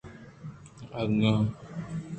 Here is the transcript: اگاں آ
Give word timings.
اگاں 1.01 1.29
آ 1.31 1.33